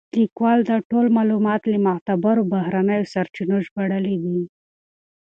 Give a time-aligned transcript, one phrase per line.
[0.19, 4.39] لیکوال دا ټول معلومات له معتبرو بهرنیو سرچینو ژباړلي دي.